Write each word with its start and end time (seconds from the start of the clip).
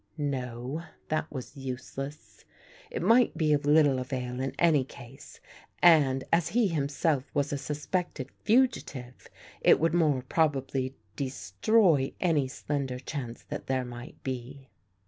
No, 0.17 0.81
that 1.09 1.31
was 1.31 1.55
useless. 1.55 2.43
It 2.89 3.03
might 3.03 3.37
be 3.37 3.53
of 3.53 3.67
little 3.67 3.99
avail 3.99 4.39
in 4.41 4.55
any 4.57 4.83
case, 4.83 5.39
and, 5.79 6.23
as 6.33 6.47
he 6.47 6.69
himself 6.69 7.25
was 7.35 7.53
a 7.53 7.57
suspected 7.59 8.31
fugitive 8.43 9.27
it 9.61 9.79
would 9.79 9.93
more 9.93 10.23
probably 10.23 10.95
destroy 11.15 12.13
any 12.19 12.47
slender 12.47 12.97
chance 12.97 13.43
that 13.49 13.67
there 13.67 13.85
might 13.85 14.23
be. 14.23 14.69